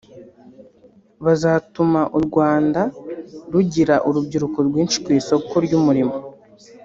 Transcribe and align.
bazatuma 1.25 2.01
u 2.17 2.19
Rwanda 2.25 2.81
rugira 3.51 3.95
urubyiruko 4.07 4.57
rwinshi 4.67 4.97
ku 5.03 5.09
isoko 5.19 5.53
ry’umurimo 5.65 6.15